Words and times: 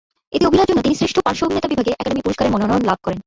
এতে 0.35 0.45
অভিনয়ের 0.49 0.69
জন্য 0.69 0.81
তিনি 0.85 0.95
শ্রেষ্ঠ 0.99 1.15
পার্শ্ব 1.25 1.45
অভিনেতা 1.47 1.71
বিভাগে 1.71 1.91
একাডেমি 1.93 2.21
পুরস্কারের 2.25 2.53
মনোনয়ন 2.53 2.83
লাভ 2.89 2.99
করেন। 3.05 3.19